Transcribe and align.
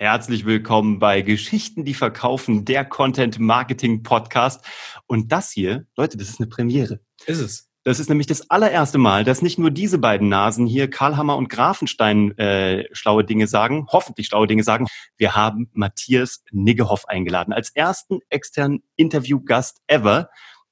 Herzlich 0.00 0.46
willkommen 0.46 1.00
bei 1.00 1.22
Geschichten, 1.22 1.84
die 1.84 1.92
verkaufen, 1.92 2.64
der 2.64 2.84
Content 2.84 3.40
Marketing 3.40 4.04
Podcast. 4.04 4.64
Und 5.08 5.32
das 5.32 5.50
hier, 5.50 5.86
Leute, 5.96 6.16
das 6.16 6.28
ist 6.28 6.38
eine 6.38 6.46
Premiere. 6.46 7.00
Ist 7.26 7.40
es. 7.40 7.68
Das 7.82 7.98
ist 7.98 8.08
nämlich 8.08 8.28
das 8.28 8.48
allererste 8.48 8.96
Mal, 8.96 9.24
dass 9.24 9.42
nicht 9.42 9.58
nur 9.58 9.72
diese 9.72 9.98
beiden 9.98 10.28
Nasen 10.28 10.68
hier, 10.68 10.88
Karlhammer 10.88 11.36
und 11.36 11.48
Grafenstein, 11.48 12.38
äh, 12.38 12.84
schlaue 12.92 13.24
Dinge 13.24 13.48
sagen, 13.48 13.88
hoffentlich 13.90 14.28
schlaue 14.28 14.46
Dinge 14.46 14.62
sagen. 14.62 14.86
Wir 15.16 15.34
haben 15.34 15.68
Matthias 15.72 16.44
Niggehoff 16.52 17.08
eingeladen 17.08 17.52
als 17.52 17.70
ersten 17.70 18.20
externen 18.28 18.84
Interviewgast 18.94 19.80
ever. 19.88 20.30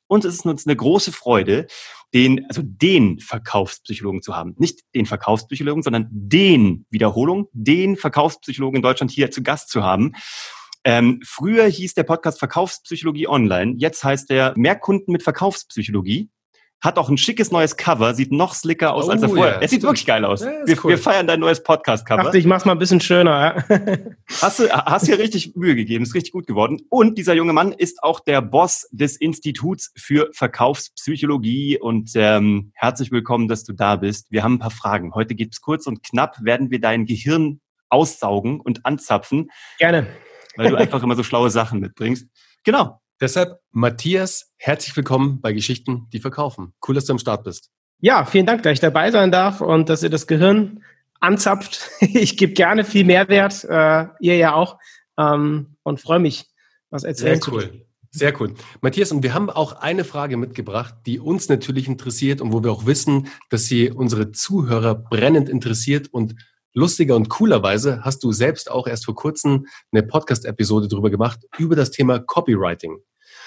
Und 0.08 0.24
es 0.24 0.34
ist 0.34 0.46
uns 0.46 0.66
eine 0.66 0.76
große 0.76 1.12
Freude, 1.12 1.66
den, 2.14 2.46
also 2.48 2.62
den 2.64 3.18
Verkaufspsychologen 3.18 4.22
zu 4.22 4.36
haben. 4.36 4.54
Nicht 4.58 4.80
den 4.94 5.06
Verkaufspsychologen, 5.06 5.82
sondern 5.82 6.08
den, 6.10 6.86
Wiederholung, 6.90 7.48
den 7.52 7.96
Verkaufspsychologen 7.96 8.76
in 8.76 8.82
Deutschland 8.82 9.10
hier 9.10 9.30
zu 9.30 9.42
Gast 9.42 9.70
zu 9.70 9.82
haben. 9.82 10.12
Ähm, 10.84 11.20
früher 11.24 11.66
hieß 11.66 11.94
der 11.94 12.04
Podcast 12.04 12.38
Verkaufspsychologie 12.38 13.26
Online. 13.26 13.74
Jetzt 13.76 14.04
heißt 14.04 14.30
der 14.30 14.54
Mehr 14.56 14.76
Kunden 14.76 15.10
mit 15.10 15.24
Verkaufspsychologie. 15.24 16.30
Hat 16.82 16.98
auch 16.98 17.08
ein 17.08 17.16
schickes 17.16 17.50
neues 17.50 17.78
Cover, 17.78 18.12
sieht 18.12 18.32
noch 18.32 18.54
slicker 18.54 18.92
aus 18.92 19.06
oh, 19.06 19.10
als 19.10 19.22
er 19.22 19.30
vorher. 19.30 19.54
Ja, 19.54 19.60
es 19.62 19.70
sieht 19.70 19.82
wirklich 19.82 20.04
geil 20.04 20.26
aus. 20.26 20.42
Ja, 20.42 20.52
wir, 20.66 20.84
cool. 20.84 20.90
wir, 20.90 20.98
feiern 20.98 21.26
dein 21.26 21.40
neues 21.40 21.62
Podcast-Cover. 21.62 22.24
Dachte, 22.24 22.36
ich 22.36 22.44
mach's 22.44 22.66
mal 22.66 22.72
ein 22.72 22.78
bisschen 22.78 23.00
schöner. 23.00 23.64
Ja. 23.68 23.96
hast 24.42 24.58
du 24.58 24.70
hast 24.70 25.06
hier 25.06 25.18
richtig 25.18 25.56
Mühe 25.56 25.74
gegeben, 25.74 26.04
ist 26.04 26.14
richtig 26.14 26.32
gut 26.32 26.46
geworden. 26.46 26.82
Und 26.90 27.16
dieser 27.16 27.32
junge 27.32 27.54
Mann 27.54 27.72
ist 27.72 28.02
auch 28.02 28.20
der 28.20 28.42
Boss 28.42 28.86
des 28.92 29.16
Instituts 29.16 29.90
für 29.96 30.28
Verkaufspsychologie. 30.32 31.78
Und 31.80 32.10
ähm, 32.14 32.72
herzlich 32.74 33.10
willkommen, 33.10 33.48
dass 33.48 33.64
du 33.64 33.72
da 33.72 33.96
bist. 33.96 34.30
Wir 34.30 34.42
haben 34.42 34.56
ein 34.56 34.58
paar 34.58 34.70
Fragen. 34.70 35.14
Heute 35.14 35.34
geht's 35.34 35.62
kurz 35.62 35.86
und 35.86 36.02
knapp, 36.02 36.36
werden 36.42 36.70
wir 36.70 36.80
dein 36.80 37.06
Gehirn 37.06 37.60
aussaugen 37.88 38.60
und 38.60 38.84
anzapfen. 38.84 39.50
Gerne. 39.78 40.08
Weil 40.56 40.70
du 40.70 40.76
einfach 40.76 41.02
immer 41.02 41.16
so 41.16 41.22
schlaue 41.22 41.48
Sachen 41.48 41.80
mitbringst. 41.80 42.26
Genau. 42.64 43.00
Deshalb, 43.18 43.60
Matthias, 43.72 44.52
herzlich 44.58 44.94
willkommen 44.94 45.40
bei 45.40 45.54
Geschichten, 45.54 46.06
die 46.12 46.20
verkaufen. 46.20 46.74
Cool, 46.86 46.94
dass 46.94 47.06
du 47.06 47.14
am 47.14 47.18
Start 47.18 47.44
bist. 47.44 47.70
Ja, 47.98 48.26
vielen 48.26 48.44
Dank, 48.44 48.62
dass 48.62 48.74
ich 48.74 48.80
dabei 48.80 49.10
sein 49.10 49.32
darf 49.32 49.62
und 49.62 49.88
dass 49.88 50.02
ihr 50.02 50.10
das 50.10 50.26
Gehirn 50.26 50.82
anzapft. 51.20 51.90
Ich 52.00 52.36
gebe 52.36 52.52
gerne 52.52 52.84
viel 52.84 53.06
Mehrwert, 53.06 53.64
äh, 53.64 54.06
ihr 54.20 54.36
ja 54.36 54.52
auch, 54.52 54.78
ähm, 55.16 55.76
und 55.82 55.98
freue 55.98 56.18
mich, 56.18 56.44
was 56.90 57.04
erzählen 57.04 57.40
Sehr 57.40 57.52
cool. 57.52 57.86
Sehr 58.10 58.40
cool. 58.40 58.54
Matthias, 58.82 59.12
und 59.12 59.22
wir 59.22 59.32
haben 59.32 59.48
auch 59.48 59.72
eine 59.72 60.04
Frage 60.04 60.36
mitgebracht, 60.36 60.94
die 61.06 61.18
uns 61.18 61.48
natürlich 61.48 61.88
interessiert 61.88 62.42
und 62.42 62.52
wo 62.52 62.62
wir 62.62 62.70
auch 62.70 62.84
wissen, 62.84 63.28
dass 63.48 63.64
sie 63.64 63.90
unsere 63.90 64.30
Zuhörer 64.30 64.94
brennend 64.94 65.48
interessiert 65.48 66.08
und 66.12 66.34
Lustiger 66.76 67.16
und 67.16 67.30
coolerweise 67.30 68.04
hast 68.04 68.22
du 68.22 68.32
selbst 68.32 68.70
auch 68.70 68.86
erst 68.86 69.06
vor 69.06 69.14
kurzem 69.14 69.66
eine 69.92 70.02
Podcast-Episode 70.02 70.88
darüber 70.88 71.08
gemacht, 71.08 71.40
über 71.56 71.74
das 71.74 71.90
Thema 71.90 72.18
Copywriting. 72.18 72.98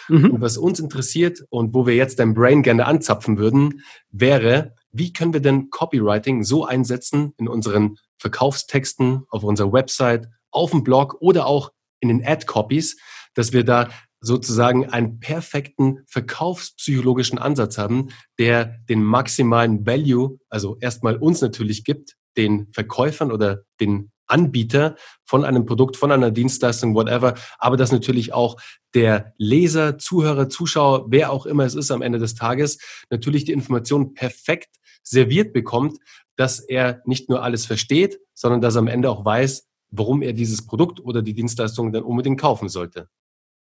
Mhm. 0.07 0.31
Und 0.31 0.41
was 0.41 0.57
uns 0.57 0.79
interessiert 0.79 1.45
und 1.51 1.75
wo 1.75 1.85
wir 1.85 1.93
jetzt 1.93 2.17
dein 2.17 2.33
Brain 2.33 2.63
gerne 2.63 2.87
anzapfen 2.87 3.37
würden, 3.37 3.83
wäre, 4.09 4.73
wie 4.91 5.13
können 5.13 5.31
wir 5.31 5.41
denn 5.41 5.69
Copywriting 5.69 6.43
so 6.43 6.65
einsetzen 6.65 7.33
in 7.37 7.47
unseren 7.47 7.97
Verkaufstexten, 8.17 9.25
auf 9.29 9.43
unserer 9.43 9.71
Website, 9.73 10.27
auf 10.49 10.71
dem 10.71 10.83
Blog 10.83 11.17
oder 11.19 11.45
auch 11.45 11.71
in 11.99 12.09
den 12.09 12.25
Ad-Copies, 12.25 12.97
dass 13.35 13.53
wir 13.53 13.63
da 13.63 13.89
sozusagen 14.21 14.89
einen 14.89 15.19
perfekten 15.19 15.99
verkaufspsychologischen 16.07 17.37
Ansatz 17.37 17.77
haben, 17.77 18.09
der 18.39 18.79
den 18.89 19.03
maximalen 19.03 19.85
Value, 19.85 20.39
also 20.49 20.77
erstmal 20.79 21.15
uns 21.15 21.41
natürlich 21.41 21.83
gibt, 21.83 22.15
den 22.37 22.67
Verkäufern 22.73 23.31
oder 23.31 23.63
den 23.79 24.11
Anbieter 24.27 24.95
von 25.25 25.43
einem 25.43 25.65
Produkt, 25.65 25.97
von 25.97 26.11
einer 26.11 26.31
Dienstleistung, 26.31 26.93
whatever, 26.95 27.35
aber 27.57 27.77
dass 27.77 27.91
natürlich 27.91 28.33
auch 28.33 28.61
der 28.93 29.33
Leser, 29.37 29.97
Zuhörer, 29.97 30.49
Zuschauer, 30.49 31.07
wer 31.09 31.31
auch 31.31 31.45
immer 31.45 31.65
es 31.65 31.75
ist 31.75 31.91
am 31.91 32.01
Ende 32.01 32.19
des 32.19 32.35
Tages, 32.35 32.79
natürlich 33.09 33.45
die 33.45 33.51
Information 33.51 34.13
perfekt 34.13 34.75
serviert 35.03 35.53
bekommt, 35.53 35.97
dass 36.35 36.59
er 36.59 37.01
nicht 37.05 37.29
nur 37.29 37.43
alles 37.43 37.65
versteht, 37.65 38.19
sondern 38.33 38.61
dass 38.61 38.75
er 38.75 38.79
am 38.79 38.87
Ende 38.87 39.09
auch 39.09 39.25
weiß, 39.25 39.67
warum 39.91 40.21
er 40.21 40.33
dieses 40.33 40.65
Produkt 40.65 40.99
oder 40.99 41.21
die 41.21 41.33
Dienstleistung 41.33 41.91
dann 41.91 42.03
unbedingt 42.03 42.39
kaufen 42.39 42.69
sollte. 42.69 43.09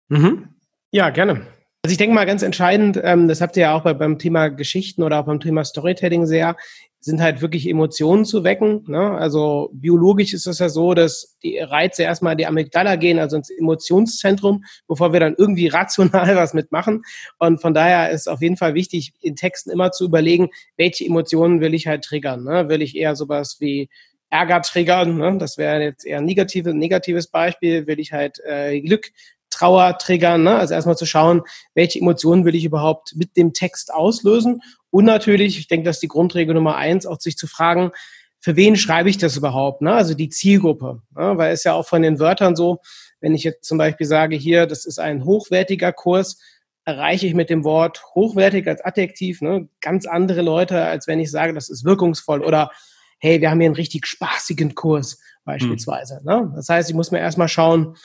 Mhm. 0.10 0.56
Ja, 0.92 1.10
gerne. 1.10 1.46
Also 1.86 1.92
ich 1.92 2.00
denke 2.00 2.16
mal 2.16 2.26
ganz 2.26 2.42
entscheidend, 2.42 3.00
ähm, 3.04 3.28
das 3.28 3.42
habt 3.42 3.56
ihr 3.58 3.62
ja 3.62 3.76
auch 3.76 3.84
bei, 3.84 3.94
beim 3.94 4.18
Thema 4.18 4.48
Geschichten 4.48 5.04
oder 5.04 5.20
auch 5.20 5.26
beim 5.26 5.40
Thema 5.40 5.64
Storytelling 5.64 6.26
sehr, 6.26 6.58
sind 7.00 7.22
halt 7.22 7.44
wirklich 7.44 7.70
Emotionen 7.70 8.26
zu 8.26 8.44
wecken. 8.44 8.84
Ne? 8.88 9.12
Also 9.12 9.70
biologisch 9.72 10.34
ist 10.34 10.48
es 10.48 10.58
ja 10.58 10.70
so, 10.70 10.96
dass 10.96 11.38
die 11.44 11.60
Reize 11.60 12.02
erstmal 12.02 12.32
in 12.32 12.40
die 12.40 12.48
Amygdala 12.48 12.96
gehen, 12.96 13.20
also 13.20 13.38
ins 13.38 13.52
Emotionszentrum, 13.52 14.64
bevor 14.88 15.14
wir 15.14 15.20
dann 15.20 15.36
irgendwie 15.38 15.68
rational 15.68 16.36
was 16.36 16.56
mitmachen. 16.56 17.04
Und 17.38 17.62
von 17.62 17.76
daher 17.76 18.10
ist 18.10 18.28
auf 18.28 18.42
jeden 18.42 18.58
Fall 18.58 18.74
wichtig, 18.74 19.14
in 19.22 19.36
Texten 19.36 19.70
immer 19.70 19.92
zu 19.92 20.06
überlegen, 20.06 20.50
welche 20.78 21.06
Emotionen 21.06 21.62
will 21.62 21.76
ich 21.76 21.86
halt 21.86 22.04
triggern. 22.04 22.46
Ne? 22.46 22.68
Will 22.68 22.82
ich 22.82 22.96
eher 22.96 23.16
sowas 23.16 23.58
wie 23.60 23.90
Ärger 24.32 24.64
triggern, 24.64 25.18
ne? 25.18 25.38
das 25.38 25.60
wäre 25.60 25.84
jetzt 25.84 26.04
eher 26.04 26.18
ein 26.18 26.26
negatives, 26.26 26.74
negatives 26.74 27.28
Beispiel, 27.28 27.86
will 27.86 28.00
ich 28.00 28.12
halt 28.12 28.40
äh, 28.44 28.82
Glück 28.82 29.12
Trauer 29.56 29.98
triggern. 29.98 30.44
Ne? 30.44 30.56
Also 30.56 30.74
erstmal 30.74 30.98
zu 30.98 31.06
schauen, 31.06 31.42
welche 31.74 32.00
Emotionen 32.00 32.46
will 32.46 32.56
ich 32.56 32.66
überhaupt 32.66 33.16
mit 33.16 33.38
dem 33.38 33.54
Text 33.54 33.94
auslösen. 33.94 34.62
Und 34.90 35.06
natürlich, 35.06 35.58
ich 35.58 35.68
denke, 35.68 35.86
dass 35.86 36.00
die 36.00 36.08
Grundregel 36.08 36.56
Nummer 36.56 36.76
eins, 36.76 37.06
auch 37.06 37.20
sich 37.20 37.38
zu 37.38 37.48
fragen, 37.48 37.92
für 38.40 38.56
wen 38.56 38.76
schreibe 38.76 39.10
ich 39.10 39.18
das 39.18 39.38
überhaupt? 39.38 39.82
Ne? 39.82 39.94
Also 39.94 40.14
die 40.14 40.30
Zielgruppe. 40.30 41.02
Ne? 41.16 41.38
Weil 41.38 41.54
es 41.54 41.64
ja 41.64 41.74
auch 41.74 41.88
von 41.88 42.02
den 42.02 42.20
Wörtern 42.20 42.56
so, 42.56 42.80
wenn 43.20 43.34
ich 43.34 43.44
jetzt 43.44 43.66
zum 43.66 43.78
Beispiel 43.78 44.06
sage, 44.06 44.36
hier, 44.36 44.68
das 44.68 44.86
ist 44.86 45.00
ein 45.00 45.26
hochwertiger 45.26 45.94
Kurs, 45.94 46.38
erreiche 46.84 47.26
ich 47.26 47.34
mit 47.34 47.50
dem 47.50 47.64
Wort 47.64 48.04
hochwertig 48.14 48.68
als 48.68 48.82
Adjektiv 48.82 49.42
ne, 49.42 49.68
ganz 49.82 50.06
andere 50.06 50.42
Leute, 50.42 50.84
als 50.84 51.08
wenn 51.08 51.20
ich 51.20 51.32
sage, 51.32 51.54
das 51.54 51.70
ist 51.70 51.84
wirkungsvoll 51.84 52.44
oder 52.44 52.72
hey, 53.18 53.42
wir 53.42 53.50
haben 53.50 53.60
hier 53.60 53.70
einen 53.70 53.76
richtig 53.76 54.06
spaßigen 54.06 54.76
Kurs 54.76 55.20
beispielsweise. 55.46 56.18
Hm. 56.18 56.26
Ne? 56.26 56.54
Das 56.56 56.70
heißt, 56.70 56.90
ich 56.90 56.96
muss 56.96 57.12
mir 57.12 57.20
erstmal 57.20 57.48
schauen, 57.48 57.96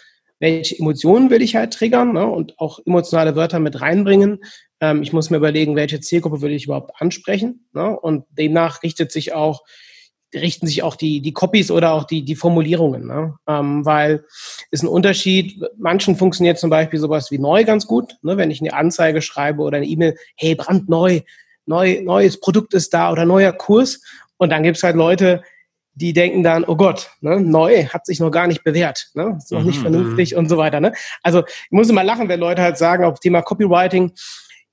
welche 0.40 0.76
Emotionen 0.78 1.30
will 1.30 1.42
ich 1.42 1.54
halt 1.54 1.72
triggern 1.72 2.14
ne, 2.14 2.26
und 2.26 2.58
auch 2.58 2.80
emotionale 2.84 3.36
Wörter 3.36 3.60
mit 3.60 3.80
reinbringen. 3.80 4.42
Ähm, 4.80 5.02
ich 5.02 5.12
muss 5.12 5.30
mir 5.30 5.36
überlegen, 5.36 5.76
welche 5.76 6.00
Zielgruppe 6.00 6.40
will 6.40 6.52
ich 6.52 6.64
überhaupt 6.64 7.00
ansprechen. 7.00 7.66
Ne, 7.72 7.98
und 7.98 8.24
demnach 8.36 8.82
richtet 8.82 9.12
sich 9.12 9.32
auch 9.32 9.62
richten 10.34 10.66
sich 10.66 10.82
auch 10.82 10.96
die, 10.96 11.20
die 11.20 11.32
Copies 11.32 11.70
oder 11.70 11.92
auch 11.92 12.04
die, 12.04 12.24
die 12.24 12.36
Formulierungen, 12.36 13.06
ne? 13.06 13.34
ähm, 13.48 13.84
weil 13.84 14.24
ist 14.70 14.82
ein 14.82 14.88
Unterschied. 14.88 15.60
Manchen 15.76 16.16
funktioniert 16.16 16.58
zum 16.58 16.70
Beispiel 16.70 17.00
sowas 17.00 17.30
wie 17.30 17.38
neu 17.38 17.64
ganz 17.64 17.86
gut, 17.86 18.16
ne? 18.22 18.36
wenn 18.36 18.50
ich 18.50 18.60
eine 18.60 18.72
Anzeige 18.72 19.22
schreibe 19.22 19.62
oder 19.62 19.78
eine 19.78 19.86
E-Mail, 19.86 20.16
hey, 20.36 20.54
brandneu, 20.54 21.20
neu, 21.66 22.00
neues 22.02 22.38
Produkt 22.38 22.74
ist 22.74 22.94
da 22.94 23.10
oder 23.10 23.24
neuer 23.24 23.52
Kurs. 23.52 24.02
Und 24.36 24.50
dann 24.50 24.62
gibt's 24.62 24.82
halt 24.82 24.96
Leute, 24.96 25.42
die 26.00 26.12
denken 26.12 26.42
dann, 26.42 26.64
oh 26.64 26.76
Gott, 26.76 27.10
ne, 27.20 27.40
neu 27.40 27.84
hat 27.86 28.06
sich 28.06 28.20
noch 28.20 28.30
gar 28.30 28.46
nicht 28.46 28.64
bewährt, 28.64 29.10
ne, 29.14 29.36
ist 29.36 29.52
noch 29.52 29.62
nicht 29.62 29.78
mhm. 29.78 29.82
vernünftig 29.82 30.34
und 30.34 30.48
so 30.48 30.56
weiter. 30.56 30.80
Ne? 30.80 30.92
Also 31.22 31.44
ich 31.46 31.70
muss 31.70 31.90
immer 31.90 32.04
lachen, 32.04 32.28
wenn 32.28 32.40
Leute 32.40 32.62
halt 32.62 32.78
sagen, 32.78 33.04
auf 33.04 33.20
Thema 33.20 33.42
Copywriting, 33.42 34.12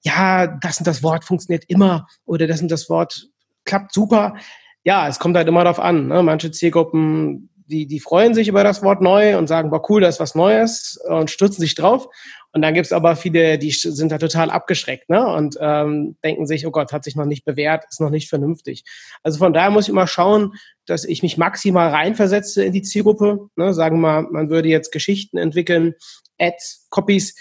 ja, 0.02 0.48
das 0.48 0.78
und 0.80 0.88
das 0.88 1.04
Wort 1.04 1.26
funktioniert 1.26 1.66
immer 1.68 2.08
oder 2.26 2.48
das 2.48 2.62
und 2.62 2.72
das 2.72 2.90
Wort 2.90 3.28
klappt 3.66 3.94
super. 3.94 4.36
Ja, 4.84 5.08
es 5.08 5.20
kommt 5.20 5.36
halt 5.36 5.48
immer 5.48 5.64
darauf 5.64 5.80
an. 5.80 6.08
Ne? 6.08 6.24
Manche 6.24 6.52
Zielgruppen 6.52 7.50
die, 7.68 7.86
die 7.86 8.00
freuen 8.00 8.34
sich 8.34 8.48
über 8.48 8.64
das 8.64 8.82
Wort 8.82 9.02
neu 9.02 9.38
und 9.38 9.48
sagen, 9.48 9.70
boah, 9.70 9.88
cool, 9.90 10.02
da 10.02 10.08
ist 10.08 10.20
was 10.20 10.36
Neues 10.36 11.00
und 11.08 11.30
stürzen 11.30 11.62
sich 11.62 11.76
drauf. 11.76 12.08
Und 12.54 12.62
dann 12.62 12.74
gibt's 12.74 12.92
aber 12.92 13.16
viele, 13.16 13.60
die 13.60 13.72
sind 13.72 14.12
da 14.12 14.18
total 14.18 14.50
abgeschreckt 14.50 15.10
ne? 15.10 15.28
und 15.28 15.58
ähm, 15.60 16.18
denken 16.24 16.48
sich, 16.48 16.66
oh 16.66 16.72
Gott, 16.72 16.92
hat 16.92 17.04
sich 17.04 17.16
noch 17.16 17.26
nicht 17.26 17.46
bewährt, 17.46 17.86
ist 17.90 18.02
noch 18.02 18.10
nicht 18.10 18.30
vernünftig. 18.30 18.84
Also 19.22 19.38
von 19.38 19.54
daher 19.54 19.70
muss 19.70 19.86
ich 19.86 19.90
immer 19.90 20.08
schauen, 20.08 20.54
dass 20.86 21.04
ich 21.04 21.22
mich 21.22 21.38
maximal 21.38 21.90
reinversetze 21.90 22.64
in 22.64 22.74
die 22.74 22.82
Zielgruppe. 22.82 23.50
Ne? 23.58 23.74
Sagen 23.74 23.98
wir 23.98 24.22
mal, 24.22 24.22
man 24.32 24.50
würde 24.50 24.70
jetzt 24.70 24.92
Geschichten 24.92 25.38
entwickeln, 25.38 25.94
Ads, 26.40 26.88
Copies 26.90 27.36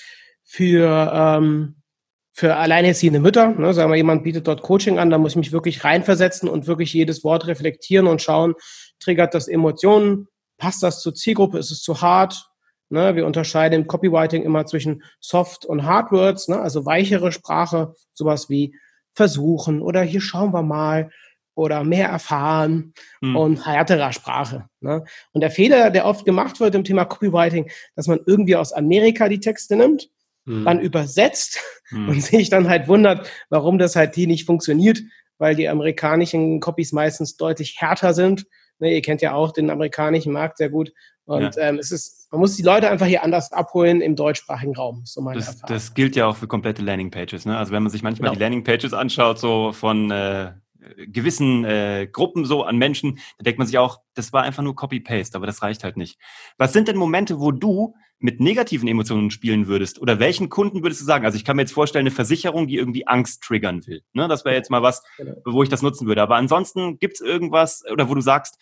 für 0.44 1.12
ähm, 1.14 1.76
für 2.38 2.56
alleinerziehende 2.56 3.18
Mütter, 3.18 3.52
ne, 3.52 3.72
sagen 3.72 3.90
wir, 3.90 3.96
jemand 3.96 4.22
bietet 4.22 4.46
dort 4.46 4.60
Coaching 4.60 4.98
an, 4.98 5.08
da 5.08 5.16
muss 5.16 5.32
ich 5.32 5.36
mich 5.36 5.52
wirklich 5.52 5.84
reinversetzen 5.84 6.50
und 6.50 6.66
wirklich 6.66 6.92
jedes 6.92 7.24
Wort 7.24 7.46
reflektieren 7.46 8.06
und 8.06 8.20
schauen, 8.20 8.52
triggert 9.00 9.34
das 9.34 9.48
Emotionen, 9.48 10.28
passt 10.58 10.82
das 10.82 11.00
zur 11.00 11.14
Zielgruppe, 11.14 11.58
ist 11.58 11.70
es 11.70 11.82
zu 11.82 12.00
hart? 12.00 12.50
Ne, 12.88 13.16
wir 13.16 13.26
unterscheiden 13.26 13.80
im 13.80 13.86
Copywriting 13.88 14.44
immer 14.44 14.64
zwischen 14.64 15.02
Soft 15.20 15.66
und 15.66 15.82
Hard 15.82 16.12
Words, 16.12 16.46
ne, 16.46 16.60
also 16.60 16.86
weichere 16.86 17.32
Sprache, 17.32 17.94
sowas 18.12 18.48
wie 18.48 18.76
versuchen 19.12 19.82
oder 19.82 20.02
hier 20.02 20.20
schauen 20.20 20.52
wir 20.54 20.62
mal 20.62 21.10
oder 21.56 21.82
mehr 21.82 22.08
erfahren 22.08 22.94
hm. 23.20 23.34
und 23.34 23.66
härterer 23.66 24.12
Sprache. 24.12 24.68
Ne? 24.80 25.04
Und 25.32 25.40
der 25.40 25.50
Fehler, 25.50 25.90
der 25.90 26.04
oft 26.04 26.24
gemacht 26.24 26.60
wird 26.60 26.76
im 26.76 26.84
Thema 26.84 27.06
Copywriting, 27.06 27.68
dass 27.96 28.06
man 28.06 28.20
irgendwie 28.24 28.54
aus 28.54 28.72
Amerika 28.72 29.28
die 29.28 29.40
Texte 29.40 29.74
nimmt 29.74 30.08
mhm. 30.46 30.64
dann 30.64 30.80
übersetzt 30.80 31.60
mhm. 31.90 32.08
und 32.08 32.22
sich 32.22 32.48
dann 32.48 32.68
halt 32.68 32.88
wundert, 32.88 33.28
warum 33.50 33.78
das 33.78 33.96
halt 33.96 34.14
hier 34.14 34.26
nicht 34.26 34.46
funktioniert, 34.46 35.00
weil 35.38 35.54
die 35.54 35.68
amerikanischen 35.68 36.60
Copies 36.60 36.92
meistens 36.92 37.36
deutlich 37.36 37.76
härter 37.78 38.14
sind. 38.14 38.46
Ne, 38.78 38.94
ihr 38.94 39.02
kennt 39.02 39.22
ja 39.22 39.32
auch 39.32 39.52
den 39.52 39.70
amerikanischen 39.70 40.32
Markt 40.32 40.58
sehr 40.58 40.68
gut, 40.68 40.92
Und 41.24 41.56
ja. 41.56 41.62
ähm, 41.62 41.78
es 41.78 41.90
ist, 41.90 42.28
man 42.30 42.40
muss 42.40 42.56
die 42.56 42.62
Leute 42.62 42.88
einfach 42.90 43.06
hier 43.06 43.22
anders 43.24 43.52
abholen 43.52 44.00
im 44.00 44.16
deutschsprachigen 44.16 44.76
Raum. 44.76 45.02
So 45.04 45.20
meine 45.20 45.38
das, 45.38 45.48
Erfahrung. 45.48 45.74
das 45.74 45.94
gilt 45.94 46.14
ja 46.14 46.26
auch 46.26 46.36
für 46.36 46.46
komplette 46.46 46.82
Landingpages. 46.82 47.46
Ne? 47.46 47.56
Also 47.56 47.72
wenn 47.72 47.82
man 47.82 47.90
sich 47.90 48.02
manchmal 48.02 48.30
genau. 48.30 48.38
die 48.38 48.42
Landingpages 48.42 48.92
anschaut, 48.92 49.38
so 49.38 49.72
von 49.72 50.10
äh, 50.10 50.52
gewissen 51.08 51.64
äh, 51.64 52.08
Gruppen 52.10 52.44
so 52.44 52.62
an 52.62 52.76
Menschen, 52.76 53.18
da 53.38 53.42
denkt 53.42 53.58
man 53.58 53.66
sich 53.66 53.78
auch, 53.78 54.00
das 54.14 54.32
war 54.32 54.44
einfach 54.44 54.62
nur 54.62 54.76
Copy-Paste, 54.76 55.36
aber 55.36 55.46
das 55.46 55.62
reicht 55.62 55.84
halt 55.84 55.96
nicht. 55.96 56.18
Was 56.58 56.72
sind 56.72 56.86
denn 56.86 56.96
Momente, 56.96 57.40
wo 57.40 57.50
du 57.50 57.94
mit 58.18 58.40
negativen 58.40 58.88
Emotionen 58.88 59.30
spielen 59.30 59.66
würdest? 59.66 60.00
Oder 60.00 60.18
welchen 60.18 60.48
Kunden 60.48 60.82
würdest 60.82 61.00
du 61.00 61.04
sagen? 61.04 61.24
Also 61.24 61.36
ich 61.36 61.44
kann 61.44 61.56
mir 61.56 61.62
jetzt 61.62 61.72
vorstellen, 61.72 62.04
eine 62.04 62.14
Versicherung, 62.14 62.66
die 62.66 62.76
irgendwie 62.76 63.06
Angst 63.06 63.42
triggern 63.42 63.86
will. 63.86 64.02
Ne? 64.12 64.28
Das 64.28 64.44
wäre 64.44 64.54
jetzt 64.54 64.70
mal 64.70 64.82
was, 64.82 65.02
genau. 65.16 65.34
wo 65.44 65.62
ich 65.62 65.68
das 65.68 65.82
nutzen 65.82 66.06
würde. 66.06 66.22
Aber 66.22 66.36
ansonsten 66.36 66.98
gibt 66.98 67.14
es 67.14 67.20
irgendwas, 67.20 67.84
oder 67.90 68.08
wo 68.08 68.14
du 68.14 68.20
sagst, 68.20 68.58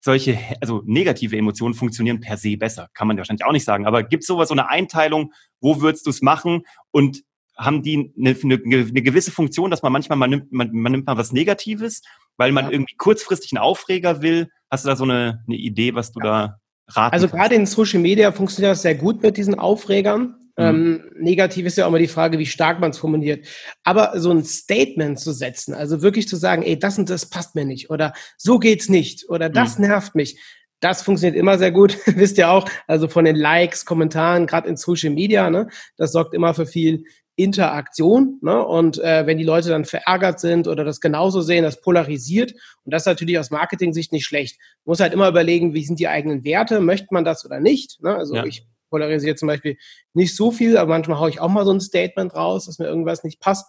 solche, 0.00 0.38
also 0.60 0.82
negative 0.84 1.36
Emotionen 1.36 1.74
funktionieren 1.74 2.20
per 2.20 2.36
se 2.36 2.56
besser. 2.56 2.88
Kann 2.92 3.08
man 3.08 3.16
wahrscheinlich 3.16 3.44
auch 3.44 3.52
nicht 3.52 3.64
sagen. 3.64 3.86
Aber 3.86 4.02
gibt 4.02 4.22
es 4.22 4.26
sowas, 4.26 4.48
so 4.48 4.54
eine 4.54 4.68
Einteilung, 4.68 5.32
wo 5.60 5.80
würdest 5.80 6.06
du 6.06 6.10
es 6.10 6.22
machen? 6.22 6.62
Und 6.90 7.22
haben 7.56 7.82
die 7.82 8.12
eine, 8.18 8.36
eine, 8.42 8.54
eine, 8.64 9.02
gewisse 9.02 9.30
Funktion, 9.30 9.70
dass 9.70 9.82
man 9.82 9.92
manchmal, 9.92 10.18
man 10.18 10.30
nimmt, 10.30 10.52
man, 10.52 10.72
man 10.72 10.92
nimmt 10.92 11.06
mal 11.06 11.18
was 11.18 11.32
Negatives, 11.32 12.02
weil 12.36 12.50
man 12.50 12.66
ja. 12.66 12.70
irgendwie 12.72 12.96
kurzfristig 12.96 13.52
einen 13.52 13.62
Aufreger 13.62 14.22
will. 14.22 14.48
Hast 14.70 14.84
du 14.84 14.88
da 14.88 14.96
so 14.96 15.04
eine, 15.04 15.44
eine 15.46 15.56
Idee, 15.56 15.94
was 15.94 16.12
du 16.12 16.20
ja. 16.20 16.24
da 16.24 16.58
raten 16.96 17.14
Also 17.14 17.28
gerade 17.28 17.54
in 17.54 17.66
Social 17.66 18.00
Media 18.00 18.32
funktioniert 18.32 18.72
das 18.72 18.82
sehr 18.82 18.94
gut 18.94 19.22
mit 19.22 19.36
diesen 19.36 19.58
Aufregern. 19.58 20.36
Mhm. 20.56 20.64
Ähm, 20.64 21.10
negativ 21.18 21.66
ist 21.66 21.78
ja 21.78 21.84
auch 21.84 21.88
immer 21.88 21.98
die 21.98 22.08
Frage, 22.08 22.38
wie 22.38 22.46
stark 22.46 22.80
man 22.80 22.90
es 22.90 22.98
formuliert. 22.98 23.46
Aber 23.84 24.18
so 24.20 24.30
ein 24.30 24.44
Statement 24.44 25.18
zu 25.18 25.32
setzen, 25.32 25.74
also 25.74 26.02
wirklich 26.02 26.28
zu 26.28 26.36
sagen, 26.36 26.62
ey, 26.62 26.78
das 26.78 26.98
und 26.98 27.08
das 27.08 27.26
passt 27.26 27.54
mir 27.54 27.64
nicht 27.64 27.90
oder 27.90 28.12
so 28.36 28.58
geht's 28.58 28.88
nicht 28.88 29.28
oder 29.28 29.48
das 29.48 29.78
mhm. 29.78 29.86
nervt 29.86 30.14
mich, 30.14 30.38
das 30.80 31.02
funktioniert 31.02 31.36
immer 31.36 31.58
sehr 31.58 31.70
gut, 31.70 31.96
wisst 32.06 32.36
ihr 32.36 32.50
auch. 32.50 32.68
Also 32.86 33.08
von 33.08 33.24
den 33.24 33.36
Likes, 33.36 33.86
Kommentaren, 33.86 34.46
gerade 34.46 34.68
in 34.68 34.76
Social 34.76 35.10
Media, 35.10 35.48
ne, 35.48 35.68
das 35.96 36.12
sorgt 36.12 36.34
immer 36.34 36.52
für 36.52 36.66
viel 36.66 37.04
Interaktion. 37.36 38.38
Ne? 38.42 38.64
Und 38.64 38.98
äh, 38.98 39.26
wenn 39.26 39.38
die 39.38 39.44
Leute 39.44 39.70
dann 39.70 39.84
verärgert 39.84 40.40
sind 40.40 40.68
oder 40.68 40.84
das 40.84 41.00
genauso 41.00 41.40
sehen, 41.40 41.64
das 41.64 41.80
polarisiert. 41.80 42.52
Und 42.84 42.92
das 42.92 43.02
ist 43.02 43.06
natürlich 43.06 43.38
aus 43.38 43.50
Marketing-Sicht 43.50 44.12
nicht 44.12 44.26
schlecht. 44.26 44.58
Man 44.84 44.92
muss 44.92 45.00
halt 45.00 45.12
immer 45.12 45.28
überlegen, 45.28 45.74
wie 45.74 45.84
sind 45.84 45.98
die 45.98 46.08
eigenen 46.08 46.44
Werte, 46.44 46.80
möchte 46.80 47.08
man 47.10 47.24
das 47.24 47.44
oder 47.44 47.60
nicht. 47.60 48.02
Ne? 48.02 48.14
Also 48.14 48.34
ja. 48.34 48.44
ich 48.44 48.66
polarisiere 48.90 49.36
zum 49.36 49.48
Beispiel 49.48 49.78
nicht 50.12 50.36
so 50.36 50.50
viel, 50.50 50.76
aber 50.76 50.90
manchmal 50.90 51.18
haue 51.18 51.30
ich 51.30 51.40
auch 51.40 51.48
mal 51.48 51.64
so 51.64 51.72
ein 51.72 51.80
Statement 51.80 52.34
raus, 52.34 52.66
dass 52.66 52.78
mir 52.78 52.86
irgendwas 52.86 53.24
nicht 53.24 53.40
passt. 53.40 53.66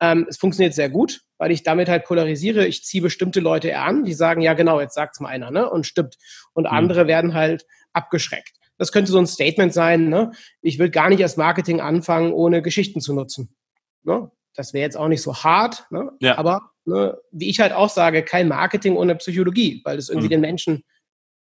Ähm, 0.00 0.26
es 0.28 0.38
funktioniert 0.38 0.74
sehr 0.74 0.88
gut, 0.88 1.20
weil 1.38 1.52
ich 1.52 1.62
damit 1.62 1.88
halt 1.88 2.04
polarisiere. 2.04 2.66
Ich 2.66 2.84
ziehe 2.84 3.02
bestimmte 3.02 3.40
Leute 3.40 3.68
eher 3.68 3.84
an, 3.84 4.04
die 4.04 4.14
sagen, 4.14 4.40
ja 4.40 4.54
genau, 4.54 4.80
jetzt 4.80 4.94
sagt's 4.94 5.20
mal 5.20 5.28
einer, 5.28 5.50
ne? 5.50 5.68
Und 5.70 5.86
stimmt. 5.86 6.16
Und 6.52 6.64
mhm. 6.64 6.76
andere 6.76 7.06
werden 7.06 7.34
halt 7.34 7.66
abgeschreckt. 7.92 8.58
Das 8.78 8.92
könnte 8.92 9.12
so 9.12 9.18
ein 9.18 9.26
Statement 9.26 9.72
sein, 9.72 10.08
ne? 10.08 10.32
Ich 10.62 10.78
will 10.78 10.90
gar 10.90 11.08
nicht 11.08 11.20
erst 11.20 11.38
Marketing 11.38 11.80
anfangen, 11.80 12.32
ohne 12.32 12.62
Geschichten 12.62 13.00
zu 13.00 13.14
nutzen. 13.14 13.54
Ne? 14.02 14.30
Das 14.54 14.72
wäre 14.72 14.84
jetzt 14.84 14.96
auch 14.96 15.08
nicht 15.08 15.22
so 15.22 15.34
hart, 15.34 15.86
ne? 15.90 16.10
Ja. 16.20 16.38
aber 16.38 16.70
ne, 16.84 17.16
wie 17.32 17.48
ich 17.48 17.60
halt 17.60 17.72
auch 17.72 17.90
sage, 17.90 18.22
kein 18.22 18.48
Marketing 18.48 18.96
ohne 18.96 19.14
Psychologie, 19.16 19.80
weil 19.84 19.98
es 19.98 20.08
irgendwie 20.08 20.26
mhm. 20.26 20.32
den 20.32 20.40
Menschen 20.40 20.84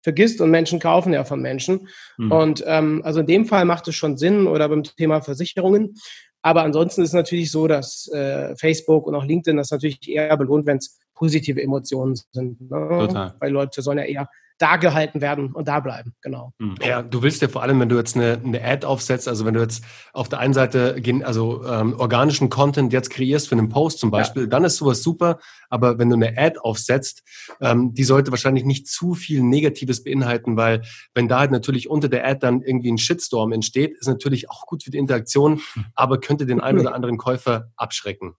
vergisst 0.01 0.41
und 0.41 0.51
Menschen 0.51 0.79
kaufen 0.79 1.13
ja 1.13 1.23
von 1.23 1.41
Menschen. 1.41 1.87
Mhm. 2.17 2.31
Und 2.31 2.63
ähm, 2.67 3.01
also 3.03 3.21
in 3.21 3.27
dem 3.27 3.45
Fall 3.45 3.65
macht 3.65 3.87
es 3.87 3.95
schon 3.95 4.17
Sinn 4.17 4.47
oder 4.47 4.67
beim 4.69 4.83
Thema 4.83 5.21
Versicherungen. 5.21 5.95
Aber 6.41 6.63
ansonsten 6.63 7.01
ist 7.01 7.09
es 7.09 7.13
natürlich 7.13 7.51
so, 7.51 7.67
dass 7.67 8.11
äh, 8.11 8.55
Facebook 8.57 9.07
und 9.07 9.15
auch 9.15 9.23
LinkedIn 9.23 9.55
das 9.55 9.71
natürlich 9.71 10.07
eher 10.07 10.35
belohnt, 10.35 10.65
wenn 10.65 10.77
es 10.77 10.99
positive 11.13 11.61
Emotionen 11.61 12.15
sind. 12.31 12.59
Ne? 12.61 12.87
Total. 12.89 13.35
Weil 13.39 13.51
Leute 13.51 13.81
sollen 13.81 13.97
ja 13.97 14.05
eher 14.05 14.29
da 14.59 14.77
gehalten 14.77 15.19
werden 15.19 15.51
und 15.51 15.67
da 15.67 15.79
bleiben, 15.79 16.13
genau. 16.21 16.53
Hm. 16.59 16.75
Ja, 16.81 17.01
du 17.01 17.21
willst 17.21 17.41
ja 17.41 17.47
vor 17.47 17.63
allem, 17.63 17.79
wenn 17.79 17.89
du 17.89 17.97
jetzt 17.97 18.15
eine, 18.15 18.39
eine 18.43 18.63
Ad 18.63 18.85
aufsetzt, 18.85 19.27
also 19.27 19.45
wenn 19.45 19.55
du 19.55 19.61
jetzt 19.61 19.83
auf 20.13 20.29
der 20.29 20.39
einen 20.39 20.53
Seite 20.53 21.01
also 21.23 21.65
ähm, 21.65 21.99
organischen 21.99 22.49
Content 22.49 22.93
jetzt 22.93 23.09
kreierst 23.09 23.49
für 23.49 23.55
einen 23.55 23.69
Post 23.69 23.99
zum 23.99 24.11
Beispiel, 24.11 24.43
ja. 24.43 24.47
dann 24.47 24.63
ist 24.63 24.77
sowas 24.77 25.01
super, 25.01 25.39
aber 25.69 25.97
wenn 25.97 26.09
du 26.09 26.15
eine 26.15 26.37
Ad 26.37 26.59
aufsetzt, 26.61 27.23
ähm, 27.61 27.93
die 27.93 28.03
sollte 28.03 28.31
wahrscheinlich 28.31 28.63
nicht 28.63 28.87
zu 28.87 29.15
viel 29.15 29.41
Negatives 29.41 30.03
beinhalten, 30.03 30.55
weil 30.55 30.83
wenn 31.13 31.27
da 31.27 31.39
halt 31.39 31.51
natürlich 31.51 31.89
unter 31.89 32.07
der 32.07 32.25
Ad 32.25 32.39
dann 32.41 32.61
irgendwie 32.61 32.91
ein 32.91 32.97
Shitstorm 32.97 33.51
entsteht, 33.51 33.97
ist 33.99 34.07
natürlich 34.07 34.49
auch 34.49 34.65
gut 34.65 34.83
für 34.83 34.91
die 34.91 34.99
Interaktion, 34.99 35.61
hm. 35.73 35.85
aber 35.95 36.19
könnte 36.19 36.45
den 36.45 36.61
einen 36.61 36.79
oder 36.81 36.93
anderen 36.93 37.17
Käufer 37.17 37.71
abschrecken. 37.75 38.35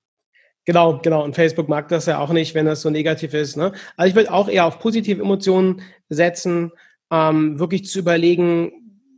Genau, 0.67 0.99
genau. 1.03 1.25
Und 1.25 1.35
Facebook 1.35 1.69
mag 1.69 1.89
das 1.89 2.07
ja 2.07 2.19
auch 2.19 2.31
nicht, 2.31 2.55
wenn 2.55 2.67
das 2.67 2.81
so 2.81 2.91
negativ 2.91 3.35
ist. 3.35 3.57
Ne? 3.57 3.73
Also 3.97 4.09
ich 4.09 4.15
würde 4.15 4.33
auch 4.33 4.49
eher 4.49 4.67
auf 4.67 4.79
positive 4.79 5.21
Emotionen 5.21 5.83
setzen, 6.09 6.73
ähm, 7.11 7.59
wirklich 7.59 7.85
zu 7.85 7.99
überlegen, 7.99 8.73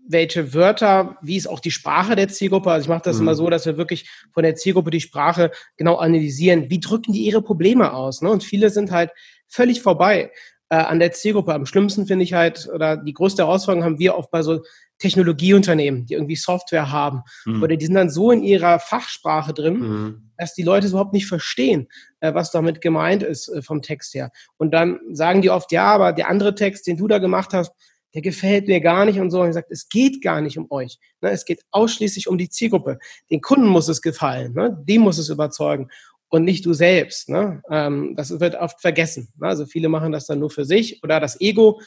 welche 0.09 0.55
Wörter, 0.55 1.17
wie 1.23 1.37
ist 1.37 1.49
auch 1.49 1.61
die 1.61 1.71
Sprache 1.71 2.17
der 2.17 2.29
Zielgruppe. 2.29 2.71
Also 2.71 2.85
ich 2.85 2.89
mache 2.89 3.03
das 3.05 3.17
mhm. 3.17 3.23
immer 3.23 3.35
so, 3.35 3.49
dass 3.51 3.67
wir 3.67 3.77
wirklich 3.77 4.09
von 4.33 4.43
der 4.43 4.55
Zielgruppe 4.55 4.91
die 4.91 5.01
Sprache 5.01 5.51
genau 5.77 5.97
analysieren. 5.97 6.71
Wie 6.71 6.81
drücken 6.81 7.13
die 7.13 7.25
ihre 7.25 7.43
Probleme 7.43 7.93
aus? 7.93 8.23
Ne? 8.23 8.31
Und 8.31 8.45
viele 8.45 8.71
sind 8.71 8.91
halt 8.91 9.11
völlig 9.49 9.83
vorbei 9.83 10.33
äh, 10.69 10.77
an 10.77 10.99
der 10.99 11.13
Zielgruppe. 11.13 11.55
Am 11.55 11.67
schlimmsten 11.67 12.07
finde 12.07 12.25
ich 12.25 12.35
halt, 12.35 12.69
oder 12.73 12.97
die 12.97 13.15
größte 13.15 13.43
Herausforderung 13.43 13.85
haben 13.85 13.99
wir 13.99 14.17
oft 14.17 14.31
bei 14.31 14.43
so 14.43 14.63
Technologieunternehmen, 14.99 16.07
die 16.07 16.15
irgendwie 16.15 16.37
Software 16.37 16.91
haben. 16.91 17.23
Mhm. 17.45 17.63
Oder 17.63 17.77
die 17.77 17.87
sind 17.87 17.95
dann 17.95 18.11
so 18.11 18.31
in 18.31 18.43
ihrer 18.43 18.79
Fachsprache 18.79 19.53
drin, 19.53 19.79
mhm. 19.79 20.31
dass 20.39 20.55
die 20.55 20.63
Leute 20.63 20.89
überhaupt 20.89 21.13
nicht 21.13 21.27
verstehen, 21.27 21.89
äh, 22.21 22.35
was 22.35 22.51
damit 22.51 22.81
gemeint 22.81 23.23
ist 23.23 23.49
äh, 23.49 23.63
vom 23.63 23.83
Text 23.83 24.15
her. 24.15 24.31
Und 24.57 24.73
dann 24.73 25.01
sagen 25.13 25.43
die 25.43 25.51
oft, 25.51 25.73
ja, 25.73 25.87
aber 25.87 26.13
der 26.13 26.29
andere 26.29 26.55
Text, 26.55 26.87
den 26.87 26.97
du 26.97 27.09
da 27.09 27.19
gemacht 27.19 27.53
hast, 27.53 27.73
der 28.15 28.23
gefällt 28.23 28.67
mir 28.67 28.81
gar 28.81 29.05
nicht 29.05 29.21
und 29.21 29.31
so. 29.31 29.43
Und 29.43 29.49
ich 29.49 29.55
sage, 29.55 29.67
es 29.69 29.91
geht 29.91 30.23
gar 30.23 30.41
nicht 30.41 30.57
um 30.57 30.67
euch. 30.71 30.99
Ne? 31.21 31.31
Es 31.31 31.45
geht 31.45 31.61
ausschließlich 31.71 32.29
um 32.29 32.39
die 32.39 32.49
Zielgruppe. 32.49 32.99
Den 33.31 33.43
Kunden 33.43 33.67
muss 33.67 33.89
es 33.89 34.01
gefallen, 34.01 34.55
ne? 34.55 34.83
dem 34.89 35.03
muss 35.03 35.19
es 35.19 35.29
überzeugen 35.29 35.91
und 36.29 36.45
nicht 36.45 36.65
du 36.65 36.73
selbst. 36.73 37.29
Ne? 37.29 37.63
Ähm, 37.71 38.15
das 38.17 38.41
wird 38.41 38.55
oft 38.55 38.81
vergessen. 38.81 39.29
Ne? 39.37 39.49
Also 39.49 39.67
viele 39.67 39.91
machen 39.91 40.13
das 40.13 40.27
dann 40.27 40.39
nur 40.39 40.51
für 40.51 40.65
sich 40.65 41.03
oder 41.03 41.21
das 41.21 41.41
Ego 41.41 41.81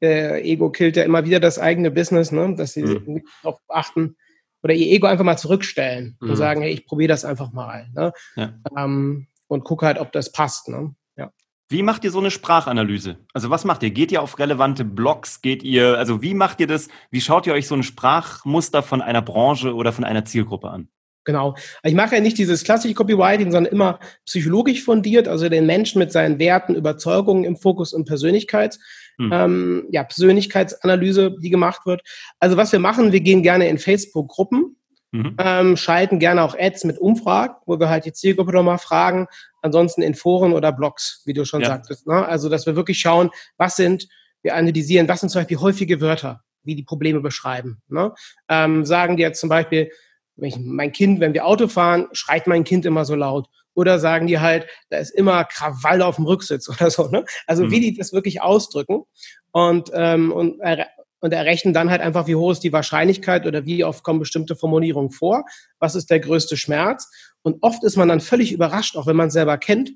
äh, 0.00 0.40
Ego 0.42 0.70
killt 0.70 0.96
ja 0.96 1.04
immer 1.04 1.24
wieder 1.24 1.40
das 1.40 1.58
eigene 1.58 1.90
Business, 1.90 2.32
ne? 2.32 2.54
dass 2.56 2.72
sie 2.72 2.82
mhm. 2.82 3.22
darauf 3.42 3.60
achten 3.68 4.16
oder 4.62 4.74
ihr 4.74 4.92
Ego 4.94 5.06
einfach 5.06 5.24
mal 5.24 5.36
zurückstellen 5.36 6.16
mhm. 6.20 6.30
und 6.30 6.36
sagen, 6.36 6.62
hey, 6.62 6.72
ich 6.72 6.86
probiere 6.86 7.08
das 7.08 7.24
einfach 7.24 7.52
mal. 7.52 7.88
Ne? 7.94 8.12
Ja. 8.36 8.54
Ähm, 8.76 9.28
und 9.46 9.64
gucke 9.64 9.86
halt, 9.86 9.98
ob 9.98 10.12
das 10.12 10.32
passt. 10.32 10.68
Ne? 10.68 10.94
Ja. 11.16 11.30
Wie 11.68 11.82
macht 11.82 12.04
ihr 12.04 12.10
so 12.10 12.18
eine 12.18 12.30
Sprachanalyse? 12.30 13.18
Also 13.32 13.50
was 13.50 13.64
macht 13.64 13.82
ihr? 13.82 13.90
Geht 13.90 14.12
ihr 14.12 14.22
auf 14.22 14.38
relevante 14.38 14.84
Blogs? 14.84 15.42
Geht 15.42 15.62
ihr, 15.62 15.96
also 15.98 16.22
wie 16.22 16.34
macht 16.34 16.60
ihr 16.60 16.66
das? 16.66 16.88
Wie 17.10 17.20
schaut 17.20 17.46
ihr 17.46 17.54
euch 17.54 17.66
so 17.66 17.74
ein 17.74 17.82
Sprachmuster 17.82 18.82
von 18.82 19.00
einer 19.00 19.22
Branche 19.22 19.74
oder 19.74 19.92
von 19.92 20.04
einer 20.04 20.24
Zielgruppe 20.24 20.70
an? 20.70 20.88
Genau. 21.28 21.54
Ich 21.82 21.92
mache 21.92 22.14
ja 22.14 22.22
nicht 22.22 22.38
dieses 22.38 22.64
klassische 22.64 22.94
Copywriting, 22.94 23.52
sondern 23.52 23.70
immer 23.70 23.98
psychologisch 24.24 24.82
fundiert, 24.82 25.28
also 25.28 25.50
den 25.50 25.66
Menschen 25.66 25.98
mit 25.98 26.10
seinen 26.10 26.38
Werten, 26.38 26.74
Überzeugungen 26.74 27.44
im 27.44 27.58
Fokus 27.58 27.92
und 27.92 28.06
Persönlichkeit 28.06 28.78
hm. 29.18 29.30
ähm, 29.30 29.88
ja, 29.90 30.04
Persönlichkeitsanalyse, 30.04 31.36
die 31.38 31.50
gemacht 31.50 31.84
wird. 31.84 32.00
Also 32.40 32.56
was 32.56 32.72
wir 32.72 32.78
machen, 32.78 33.12
wir 33.12 33.20
gehen 33.20 33.42
gerne 33.42 33.68
in 33.68 33.76
Facebook-Gruppen, 33.76 34.76
mhm. 35.12 35.36
ähm, 35.38 35.76
schalten 35.76 36.18
gerne 36.18 36.42
auch 36.42 36.56
Ads 36.58 36.84
mit 36.84 36.96
Umfragen, 36.96 37.56
wo 37.66 37.78
wir 37.78 37.90
halt 37.90 38.06
die 38.06 38.14
Zielgruppe 38.14 38.52
nochmal 38.52 38.78
fragen, 38.78 39.26
ansonsten 39.60 40.00
in 40.00 40.14
Foren 40.14 40.54
oder 40.54 40.72
Blogs, 40.72 41.20
wie 41.26 41.34
du 41.34 41.44
schon 41.44 41.60
ja. 41.60 41.66
sagtest. 41.66 42.06
Ne? 42.06 42.26
Also 42.26 42.48
dass 42.48 42.64
wir 42.64 42.74
wirklich 42.74 43.00
schauen, 43.00 43.28
was 43.58 43.76
sind, 43.76 44.08
wir 44.40 44.54
analysieren, 44.54 45.08
was 45.08 45.20
sind 45.20 45.28
zum 45.28 45.42
Beispiel 45.42 45.58
häufige 45.58 46.00
Wörter, 46.00 46.42
wie 46.62 46.74
die 46.74 46.84
Probleme 46.84 47.20
beschreiben. 47.20 47.82
Ne? 47.88 48.14
Ähm, 48.48 48.86
sagen 48.86 49.18
die 49.18 49.22
jetzt 49.24 49.40
zum 49.40 49.50
Beispiel, 49.50 49.90
mein 50.38 50.92
Kind, 50.92 51.20
wenn 51.20 51.34
wir 51.34 51.46
Auto 51.46 51.68
fahren, 51.68 52.08
schreit 52.12 52.46
mein 52.46 52.64
Kind 52.64 52.86
immer 52.86 53.04
so 53.04 53.14
laut. 53.14 53.48
Oder 53.74 53.98
sagen 53.98 54.26
die 54.26 54.40
halt, 54.40 54.66
da 54.90 54.98
ist 54.98 55.10
immer 55.10 55.44
Krawall 55.44 56.02
auf 56.02 56.16
dem 56.16 56.26
Rücksitz 56.26 56.68
oder 56.80 56.90
so. 56.90 57.08
Ne? 57.08 57.24
Also 57.46 57.64
mhm. 57.64 57.70
wie 57.70 57.80
die 57.80 57.94
das 57.94 58.12
wirklich 58.12 58.42
ausdrücken 58.42 59.04
und, 59.52 59.90
ähm, 59.94 60.32
und, 60.32 60.60
er, 60.60 60.88
und 61.20 61.32
errechnen 61.32 61.74
dann 61.74 61.90
halt 61.90 62.00
einfach, 62.00 62.26
wie 62.26 62.36
hoch 62.36 62.52
ist 62.52 62.64
die 62.64 62.72
Wahrscheinlichkeit 62.72 63.46
oder 63.46 63.64
wie 63.66 63.84
oft 63.84 64.02
kommen 64.02 64.18
bestimmte 64.18 64.56
Formulierungen 64.56 65.10
vor, 65.10 65.44
was 65.78 65.94
ist 65.94 66.10
der 66.10 66.20
größte 66.20 66.56
Schmerz. 66.56 67.10
Und 67.42 67.62
oft 67.62 67.84
ist 67.84 67.96
man 67.96 68.08
dann 68.08 68.20
völlig 68.20 68.52
überrascht, 68.52 68.96
auch 68.96 69.06
wenn 69.06 69.16
man 69.16 69.28
es 69.28 69.34
selber 69.34 69.58
kennt, 69.58 69.92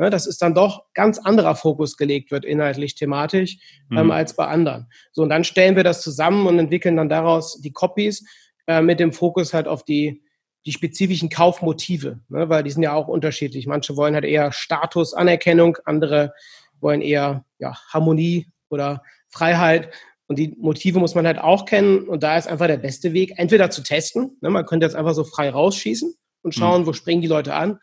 ne, 0.00 0.10
dass 0.10 0.26
es 0.26 0.38
dann 0.38 0.54
doch 0.54 0.84
ganz 0.94 1.18
anderer 1.18 1.54
Fokus 1.54 1.96
gelegt 1.96 2.30
wird, 2.30 2.44
inhaltlich, 2.44 2.94
thematisch, 2.94 3.58
ähm, 3.90 3.96
mhm. 3.96 3.98
ähm, 3.98 4.10
als 4.10 4.34
bei 4.34 4.46
anderen. 4.46 4.88
So, 5.12 5.22
und 5.22 5.28
dann 5.28 5.44
stellen 5.44 5.76
wir 5.76 5.84
das 5.84 6.00
zusammen 6.02 6.46
und 6.46 6.58
entwickeln 6.58 6.96
dann 6.96 7.08
daraus 7.08 7.60
die 7.60 7.72
Copies 7.72 8.24
äh, 8.70 8.82
mit 8.82 9.00
dem 9.00 9.12
Fokus 9.12 9.52
halt 9.52 9.66
auf 9.66 9.84
die 9.84 10.22
die 10.66 10.72
spezifischen 10.72 11.30
Kaufmotive, 11.30 12.20
ne, 12.28 12.48
weil 12.48 12.62
die 12.62 12.70
sind 12.70 12.82
ja 12.82 12.92
auch 12.92 13.08
unterschiedlich. 13.08 13.66
Manche 13.66 13.96
wollen 13.96 14.14
halt 14.14 14.24
eher 14.24 14.52
Status, 14.52 15.14
Anerkennung, 15.14 15.78
andere 15.84 16.34
wollen 16.80 17.00
eher 17.00 17.44
ja, 17.58 17.74
Harmonie 17.88 18.46
oder 18.68 19.02
Freiheit. 19.28 19.90
Und 20.26 20.38
die 20.38 20.54
Motive 20.60 20.98
muss 20.98 21.14
man 21.14 21.26
halt 21.26 21.38
auch 21.38 21.64
kennen. 21.64 22.06
Und 22.08 22.22
da 22.22 22.36
ist 22.36 22.46
einfach 22.46 22.66
der 22.66 22.76
beste 22.76 23.12
Weg, 23.14 23.32
entweder 23.36 23.70
zu 23.70 23.82
testen, 23.82 24.36
ne, 24.42 24.50
man 24.50 24.66
könnte 24.66 24.86
jetzt 24.86 24.96
einfach 24.96 25.14
so 25.14 25.24
frei 25.24 25.50
rausschießen 25.50 26.14
und 26.42 26.54
schauen, 26.54 26.82
mhm. 26.82 26.86
wo 26.86 26.92
springen 26.92 27.22
die 27.22 27.28
Leute 27.28 27.54
an, 27.54 27.78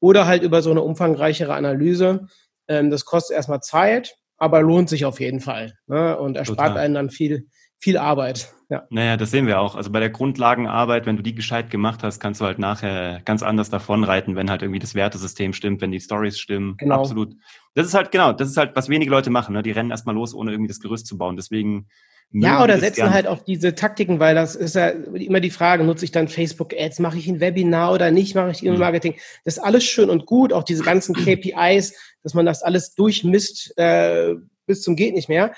oder 0.00 0.26
halt 0.26 0.42
über 0.42 0.62
so 0.62 0.70
eine 0.70 0.82
umfangreichere 0.82 1.54
Analyse. 1.54 2.26
Ähm, 2.68 2.90
das 2.90 3.04
kostet 3.04 3.36
erstmal 3.36 3.60
Zeit, 3.60 4.16
aber 4.38 4.62
lohnt 4.62 4.88
sich 4.88 5.04
auf 5.04 5.20
jeden 5.20 5.40
Fall. 5.40 5.74
Ne? 5.86 6.18
Und 6.18 6.36
erspart 6.36 6.70
Total. 6.70 6.84
einen 6.84 6.94
dann 6.94 7.10
viel, 7.10 7.48
viel 7.78 7.98
Arbeit. 7.98 8.52
Ja. 8.70 8.86
Naja, 8.90 9.16
das 9.16 9.30
sehen 9.30 9.46
wir 9.46 9.60
auch. 9.60 9.76
Also 9.76 9.90
bei 9.90 10.00
der 10.00 10.10
Grundlagenarbeit, 10.10 11.06
wenn 11.06 11.16
du 11.16 11.22
die 11.22 11.34
gescheit 11.34 11.70
gemacht 11.70 12.02
hast, 12.02 12.18
kannst 12.18 12.40
du 12.40 12.46
halt 12.46 12.58
nachher 12.58 13.20
ganz 13.24 13.42
anders 13.42 13.70
davonreiten, 13.70 14.36
wenn 14.36 14.50
halt 14.50 14.62
irgendwie 14.62 14.78
das 14.78 14.94
Wertesystem 14.94 15.52
stimmt, 15.52 15.80
wenn 15.80 15.92
die 15.92 16.00
Stories 16.00 16.38
stimmen. 16.38 16.76
Genau. 16.78 17.00
Absolut. 17.00 17.34
Das 17.74 17.86
ist 17.86 17.94
halt, 17.94 18.10
genau, 18.10 18.32
das 18.32 18.48
ist 18.48 18.56
halt, 18.56 18.74
was 18.74 18.88
wenige 18.88 19.10
Leute 19.10 19.30
machen. 19.30 19.54
Ne? 19.54 19.62
Die 19.62 19.70
rennen 19.70 19.90
erstmal 19.90 20.14
los, 20.14 20.34
ohne 20.34 20.52
irgendwie 20.52 20.68
das 20.68 20.80
Gerüst 20.80 21.06
zu 21.06 21.18
bauen. 21.18 21.36
Deswegen 21.36 21.86
ja, 22.32 22.64
oder 22.64 22.78
setzen 22.78 23.12
halt 23.12 23.28
auf 23.28 23.44
diese 23.44 23.74
Taktiken, 23.74 24.18
weil 24.18 24.34
das 24.34 24.56
ist 24.56 24.74
ja 24.74 24.88
immer 24.88 25.40
die 25.40 25.50
Frage, 25.50 25.84
nutze 25.84 26.04
ich 26.04 26.10
dann 26.10 26.26
Facebook-Ads, 26.26 26.98
mache 26.98 27.18
ich 27.18 27.28
ein 27.28 27.38
Webinar 27.38 27.92
oder 27.92 28.10
nicht, 28.10 28.34
mache 28.34 28.50
ich 28.50 28.64
E-Mail-Marketing. 28.64 29.12
Mhm. 29.12 29.18
Das 29.44 29.58
ist 29.58 29.62
alles 29.62 29.84
schön 29.84 30.10
und 30.10 30.26
gut, 30.26 30.52
auch 30.52 30.64
diese 30.64 30.82
ganzen 30.82 31.14
KPIs, 31.24 31.94
dass 32.22 32.34
man 32.34 32.46
das 32.46 32.62
alles 32.62 32.94
durchmisst 32.94 33.76
äh, 33.78 34.34
bis 34.66 34.82
zum 34.82 34.96
geht 34.96 35.14
nicht 35.14 35.28
mehr. 35.28 35.52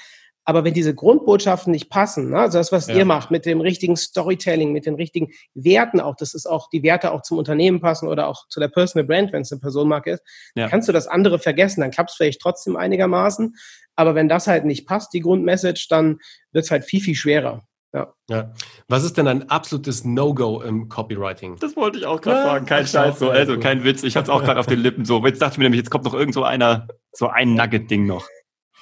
Aber 0.48 0.62
wenn 0.62 0.74
diese 0.74 0.94
Grundbotschaften 0.94 1.72
nicht 1.72 1.90
passen, 1.90 2.30
ne, 2.30 2.38
also 2.38 2.58
das, 2.58 2.70
was 2.70 2.86
ja. 2.86 2.94
ihr 2.94 3.04
macht 3.04 3.32
mit 3.32 3.44
dem 3.46 3.60
richtigen 3.60 3.96
Storytelling, 3.96 4.72
mit 4.72 4.86
den 4.86 4.94
richtigen 4.94 5.32
Werten 5.54 6.00
auch, 6.00 6.14
dass 6.14 6.34
es 6.34 6.46
auch 6.46 6.70
die 6.70 6.84
Werte 6.84 7.10
auch 7.10 7.22
zum 7.22 7.36
Unternehmen 7.36 7.80
passen 7.80 8.08
oder 8.08 8.28
auch 8.28 8.46
zu 8.48 8.60
der 8.60 8.68
Personal 8.68 9.06
Brand, 9.06 9.32
wenn 9.32 9.42
es 9.42 9.50
eine 9.50 9.60
Personenmarke 9.60 10.12
ist, 10.12 10.22
ja. 10.54 10.68
kannst 10.68 10.88
du 10.88 10.92
das 10.92 11.08
andere 11.08 11.40
vergessen. 11.40 11.80
Dann 11.80 11.90
klappt 11.90 12.10
es 12.10 12.16
vielleicht 12.16 12.40
trotzdem 12.40 12.76
einigermaßen. 12.76 13.56
Aber 13.96 14.14
wenn 14.14 14.28
das 14.28 14.46
halt 14.46 14.64
nicht 14.64 14.86
passt, 14.86 15.12
die 15.12 15.20
Grundmessage, 15.20 15.88
dann 15.90 16.20
wird 16.52 16.64
es 16.64 16.70
halt 16.70 16.84
viel, 16.84 17.00
viel 17.00 17.16
schwerer. 17.16 17.66
Ja. 17.92 18.12
ja. 18.28 18.52
Was 18.88 19.04
ist 19.04 19.16
denn 19.16 19.26
ein 19.26 19.48
absolutes 19.48 20.04
No-Go 20.04 20.60
im 20.60 20.88
Copywriting? 20.88 21.56
Das 21.56 21.76
wollte 21.76 21.98
ich 21.98 22.06
auch 22.06 22.20
gerade 22.20 22.38
ja, 22.38 22.44
fragen. 22.44 22.66
Kein 22.66 22.86
Scheiß, 22.86 23.18
so, 23.18 23.30
also 23.30 23.58
kein 23.58 23.84
Witz. 23.84 24.02
Ich 24.02 24.16
hatte 24.16 24.24
es 24.24 24.30
auch 24.30 24.44
gerade 24.44 24.60
auf 24.60 24.66
den 24.66 24.78
Lippen 24.78 25.04
so. 25.04 25.24
Jetzt 25.26 25.40
dachte 25.40 25.54
ich 25.54 25.58
mir 25.58 25.64
nämlich, 25.64 25.80
jetzt 25.80 25.90
kommt 25.90 26.04
noch 26.04 26.14
irgend 26.14 26.34
so 26.34 26.44
einer, 26.44 26.86
so 27.12 27.28
ein 27.28 27.54
Nugget-Ding 27.54 28.06
noch. 28.06 28.26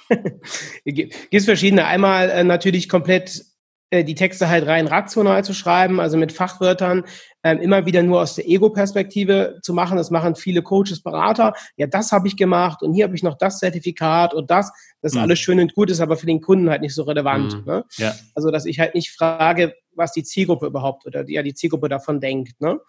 Gibt 0.85 1.33
es 1.33 1.45
verschiedene. 1.45 1.85
Einmal 1.85 2.29
äh, 2.29 2.43
natürlich 2.43 2.89
komplett 2.89 3.43
äh, 3.91 4.03
die 4.03 4.15
Texte 4.15 4.49
halt 4.49 4.65
rein 4.65 4.87
rational 4.87 5.43
zu 5.43 5.53
schreiben, 5.53 5.99
also 5.99 6.17
mit 6.17 6.31
Fachwörtern, 6.31 7.03
ähm, 7.43 7.59
immer 7.59 7.85
wieder 7.85 8.01
nur 8.01 8.21
aus 8.21 8.35
der 8.35 8.47
Ego-Perspektive 8.47 9.59
zu 9.61 9.73
machen. 9.73 9.97
Das 9.97 10.09
machen 10.09 10.35
viele 10.35 10.63
Coaches, 10.63 11.01
Berater. 11.01 11.53
Ja, 11.77 11.85
das 11.85 12.11
habe 12.11 12.27
ich 12.27 12.35
gemacht 12.35 12.81
und 12.81 12.93
hier 12.93 13.05
habe 13.05 13.15
ich 13.15 13.21
noch 13.21 13.37
das 13.37 13.59
Zertifikat 13.59 14.33
und 14.33 14.49
das. 14.49 14.71
Das 15.01 15.11
ist 15.11 15.15
mhm. 15.15 15.23
alles 15.23 15.39
schön 15.39 15.59
und 15.59 15.75
gut, 15.75 15.91
ist 15.91 16.01
aber 16.01 16.17
für 16.17 16.25
den 16.25 16.41
Kunden 16.41 16.69
halt 16.69 16.81
nicht 16.81 16.95
so 16.95 17.03
relevant. 17.03 17.59
Mhm. 17.59 17.65
Ne? 17.65 17.85
Ja. 17.97 18.15
Also, 18.33 18.49
dass 18.49 18.65
ich 18.65 18.79
halt 18.79 18.95
nicht 18.95 19.11
frage, 19.11 19.75
was 19.93 20.11
die 20.11 20.23
Zielgruppe 20.23 20.65
überhaupt 20.65 21.05
oder 21.05 21.23
die, 21.23 21.33
ja, 21.33 21.43
die 21.43 21.53
Zielgruppe 21.53 21.87
davon 21.87 22.19
denkt. 22.19 22.59
Ne? 22.59 22.79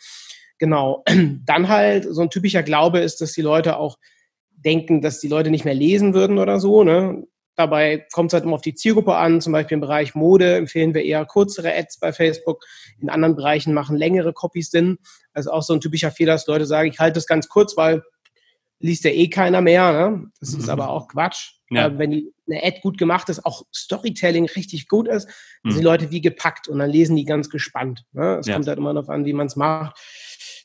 Genau. 0.58 1.04
Dann 1.44 1.68
halt 1.68 2.06
so 2.08 2.22
ein 2.22 2.30
typischer 2.30 2.62
Glaube 2.62 3.00
ist, 3.00 3.20
dass 3.20 3.32
die 3.32 3.42
Leute 3.42 3.76
auch 3.76 3.98
denken, 4.66 5.00
dass 5.00 5.20
die 5.20 5.28
Leute 5.28 5.50
nicht 5.50 5.64
mehr 5.64 5.74
lesen 5.74 6.12
würden 6.12 6.38
oder 6.38 6.60
so. 6.60 6.84
Ne? 6.84 7.26
Dabei 7.54 8.06
kommt 8.12 8.30
es 8.30 8.34
halt 8.34 8.44
immer 8.44 8.56
auf 8.56 8.62
die 8.62 8.74
Zielgruppe 8.74 9.14
an. 9.16 9.40
Zum 9.40 9.52
Beispiel 9.52 9.76
im 9.76 9.80
Bereich 9.80 10.14
Mode 10.14 10.56
empfehlen 10.56 10.92
wir 10.92 11.04
eher 11.04 11.24
kürzere 11.24 11.74
Ads 11.74 12.00
bei 12.00 12.12
Facebook. 12.12 12.62
In 13.00 13.08
anderen 13.08 13.36
Bereichen 13.36 13.72
machen 13.72 13.96
längere 13.96 14.34
Copies 14.34 14.70
Sinn. 14.70 14.98
Also 15.32 15.52
auch 15.52 15.62
so 15.62 15.72
ein 15.72 15.80
typischer 15.80 16.10
Fehler, 16.10 16.34
dass 16.34 16.46
Leute 16.46 16.66
sagen, 16.66 16.90
ich 16.90 16.98
halte 16.98 17.14
das 17.14 17.26
ganz 17.26 17.48
kurz, 17.48 17.76
weil 17.76 18.02
liest 18.80 19.04
ja 19.04 19.10
eh 19.10 19.28
keiner 19.28 19.60
mehr. 19.62 19.92
Ne? 19.92 20.30
Das 20.40 20.50
ist 20.50 20.64
mhm. 20.64 20.70
aber 20.70 20.90
auch 20.90 21.08
Quatsch. 21.08 21.52
Ja. 21.70 21.86
Äh, 21.86 21.98
wenn 21.98 22.10
die, 22.10 22.32
eine 22.48 22.62
Ad 22.62 22.80
gut 22.82 22.98
gemacht 22.98 23.28
ist, 23.28 23.44
auch 23.44 23.62
Storytelling 23.74 24.46
richtig 24.46 24.88
gut 24.88 25.08
ist, 25.08 25.28
mhm. 25.62 25.70
sind 25.70 25.80
die 25.80 25.84
Leute 25.84 26.10
wie 26.10 26.20
gepackt 26.20 26.68
und 26.68 26.78
dann 26.78 26.90
lesen 26.90 27.16
die 27.16 27.24
ganz 27.24 27.48
gespannt. 27.48 28.04
Ne? 28.12 28.38
Es 28.38 28.46
ja. 28.46 28.54
kommt 28.54 28.68
halt 28.68 28.78
immer 28.78 28.92
darauf 28.92 29.08
an, 29.08 29.24
wie 29.24 29.32
man 29.32 29.46
es 29.46 29.56
macht. 29.56 29.98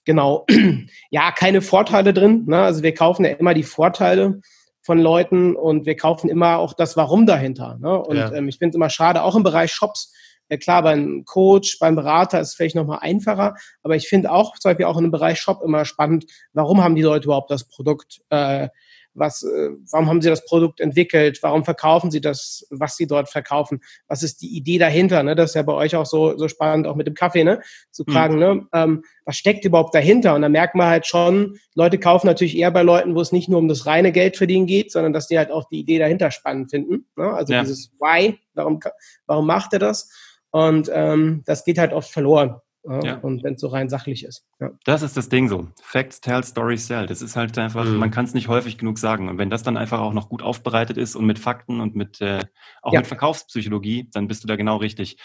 Genau. 0.05 0.45
ja, 1.11 1.31
keine 1.31 1.61
Vorteile 1.61 2.13
drin. 2.13 2.45
Ne? 2.47 2.61
Also 2.61 2.83
wir 2.83 2.93
kaufen 2.93 3.25
ja 3.25 3.31
immer 3.31 3.53
die 3.53 3.63
Vorteile 3.63 4.41
von 4.83 4.99
Leuten 4.99 5.55
und 5.55 5.85
wir 5.85 5.95
kaufen 5.95 6.29
immer 6.29 6.57
auch 6.57 6.73
das 6.73 6.97
Warum 6.97 7.25
dahinter. 7.25 7.77
Ne? 7.79 7.99
Und 7.99 8.17
ja. 8.17 8.33
ähm, 8.33 8.47
ich 8.47 8.57
finde 8.57 8.71
es 8.71 8.75
immer 8.75 8.89
schade, 8.89 9.23
auch 9.23 9.35
im 9.35 9.43
Bereich 9.43 9.71
Shops. 9.71 10.13
Ja 10.49 10.57
klar, 10.57 10.81
beim 10.83 11.23
Coach, 11.25 11.79
beim 11.79 11.95
Berater 11.95 12.41
ist 12.41 12.49
es 12.49 12.55
vielleicht 12.55 12.75
nochmal 12.75 12.99
einfacher, 13.01 13.55
aber 13.83 13.95
ich 13.95 14.09
finde 14.09 14.31
auch, 14.31 14.57
zum 14.57 14.69
Beispiel 14.69 14.85
auch 14.85 14.97
dem 14.97 15.09
Bereich 15.09 15.39
Shop 15.39 15.61
immer 15.63 15.85
spannend, 15.85 16.25
warum 16.51 16.83
haben 16.83 16.95
die 16.95 17.03
Leute 17.03 17.25
überhaupt 17.25 17.51
das 17.51 17.69
Produkt 17.69 18.19
äh, 18.29 18.67
was, 19.13 19.43
äh, 19.43 19.69
warum 19.91 20.07
haben 20.07 20.21
sie 20.21 20.29
das 20.29 20.45
Produkt 20.45 20.79
entwickelt, 20.79 21.39
warum 21.41 21.63
verkaufen 21.65 22.11
sie 22.11 22.21
das, 22.21 22.65
was 22.69 22.95
sie 22.95 23.07
dort 23.07 23.29
verkaufen, 23.29 23.81
was 24.07 24.23
ist 24.23 24.41
die 24.41 24.55
Idee 24.55 24.77
dahinter, 24.77 25.23
ne? 25.23 25.35
das 25.35 25.51
ist 25.51 25.55
ja 25.55 25.63
bei 25.63 25.73
euch 25.73 25.95
auch 25.95 26.05
so, 26.05 26.37
so 26.37 26.47
spannend, 26.47 26.87
auch 26.87 26.95
mit 26.95 27.07
dem 27.07 27.13
Kaffee, 27.13 27.43
ne? 27.43 27.61
zu 27.91 28.03
mhm. 28.05 28.11
fragen, 28.11 28.33
mhm. 28.35 28.39
ne? 28.39 28.67
Ähm, 28.73 29.03
was 29.25 29.37
steckt 29.37 29.65
überhaupt 29.65 29.93
dahinter 29.93 30.35
und 30.35 30.41
da 30.41 30.49
merkt 30.49 30.75
man 30.75 30.87
halt 30.87 31.05
schon, 31.05 31.57
Leute 31.75 31.99
kaufen 31.99 32.27
natürlich 32.27 32.57
eher 32.57 32.71
bei 32.71 32.81
Leuten, 32.81 33.15
wo 33.15 33.21
es 33.21 33.31
nicht 33.31 33.49
nur 33.49 33.59
um 33.59 33.67
das 33.67 33.85
reine 33.85 34.11
Geld 34.11 34.37
verdienen 34.37 34.65
geht, 34.65 34.91
sondern 34.91 35.13
dass 35.13 35.27
die 35.27 35.37
halt 35.37 35.51
auch 35.51 35.67
die 35.69 35.79
Idee 35.79 35.99
dahinter 35.99 36.31
spannend 36.31 36.71
finden, 36.71 37.05
ne? 37.15 37.31
also 37.33 37.53
ja. 37.53 37.61
dieses 37.61 37.91
Why, 37.99 38.39
warum, 38.53 38.79
warum 39.25 39.45
macht 39.45 39.73
er 39.73 39.79
das 39.79 40.09
und 40.51 40.89
ähm, 40.93 41.43
das 41.45 41.63
geht 41.63 41.77
halt 41.77 41.93
oft 41.93 42.09
verloren. 42.09 42.55
Ja. 42.83 43.17
Und 43.17 43.43
wenn 43.43 43.53
es 43.53 43.61
so 43.61 43.67
rein 43.67 43.89
sachlich 43.89 44.25
ist. 44.25 44.43
Ja. 44.59 44.71
Das 44.85 45.03
ist 45.03 45.15
das 45.15 45.29
Ding 45.29 45.47
so. 45.47 45.67
Facts 45.83 46.19
tell, 46.19 46.43
stories 46.43 46.87
sell. 46.87 47.05
Das 47.05 47.21
ist 47.21 47.35
halt 47.35 47.55
einfach, 47.59 47.85
mhm. 47.85 47.97
man 47.97 48.09
kann 48.09 48.25
es 48.25 48.33
nicht 48.33 48.47
häufig 48.47 48.79
genug 48.79 48.97
sagen. 48.97 49.29
Und 49.29 49.37
wenn 49.37 49.51
das 49.51 49.61
dann 49.61 49.77
einfach 49.77 49.99
auch 49.99 50.13
noch 50.13 50.29
gut 50.29 50.41
aufbereitet 50.41 50.97
ist 50.97 51.15
und 51.15 51.25
mit 51.25 51.37
Fakten 51.37 51.79
und 51.79 51.95
mit 51.95 52.21
äh, 52.21 52.39
auch 52.81 52.93
ja. 52.93 53.01
mit 53.01 53.07
Verkaufspsychologie, 53.07 54.09
dann 54.11 54.27
bist 54.27 54.43
du 54.43 54.47
da 54.47 54.55
genau 54.55 54.77
richtig. 54.77 55.17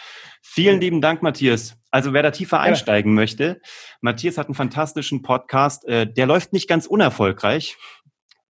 Vielen 0.43 0.81
lieben 0.81 1.01
Dank, 1.01 1.23
Matthias. 1.23 1.79
Also 1.91 2.13
wer 2.13 2.23
da 2.23 2.31
tiefer 2.31 2.61
einsteigen 2.61 3.15
möchte, 3.15 3.61
Matthias 4.03 4.37
hat 4.37 4.49
einen 4.49 4.55
fantastischen 4.55 5.23
Podcast. 5.23 5.87
Äh, 5.87 6.13
der 6.13 6.27
läuft 6.27 6.53
nicht 6.53 6.69
ganz 6.69 6.87
unerfolgreich 6.87 7.79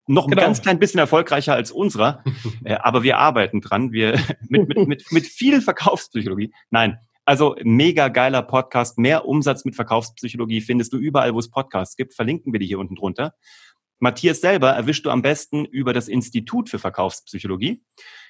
noch 0.06 0.26
genau. 0.28 0.40
ein 0.40 0.46
ganz 0.46 0.62
klein 0.62 0.78
bisschen 0.78 1.00
erfolgreicher 1.00 1.54
als 1.54 1.70
unserer, 1.70 2.22
äh, 2.64 2.74
aber 2.74 3.02
wir 3.02 3.18
arbeiten 3.18 3.60
dran. 3.60 3.92
Wir 3.92 4.20
mit, 4.48 4.68
mit, 4.68 4.88
mit, 4.88 5.12
mit 5.12 5.26
viel 5.26 5.60
Verkaufspsychologie. 5.60 6.52
Nein, 6.70 6.98
also 7.26 7.56
mega 7.64 8.08
geiler 8.08 8.42
Podcast. 8.42 8.98
Mehr 8.98 9.26
Umsatz 9.26 9.64
mit 9.64 9.74
Verkaufspsychologie 9.74 10.60
findest 10.60 10.92
du 10.92 10.96
überall, 10.96 11.34
wo 11.34 11.40
es 11.40 11.50
Podcasts 11.50 11.96
gibt. 11.96 12.14
Verlinken 12.14 12.52
wir 12.52 12.60
die 12.60 12.66
hier 12.66 12.78
unten 12.78 12.94
drunter. 12.94 13.34
Matthias 13.98 14.40
selber 14.40 14.70
erwischst 14.70 15.04
du 15.04 15.10
am 15.10 15.22
besten 15.22 15.64
über 15.64 15.92
das 15.92 16.06
Institut 16.06 16.70
für 16.70 16.78
Verkaufspsychologie. 16.78 17.82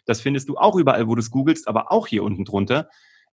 Das 0.06 0.20
findest 0.20 0.48
du 0.48 0.56
auch 0.56 0.76
überall, 0.76 1.08
wo 1.08 1.14
du 1.14 1.20
es 1.20 1.30
googelst, 1.30 1.68
aber 1.68 1.92
auch 1.92 2.06
hier 2.06 2.22
unten 2.22 2.44
drunter. 2.44 2.88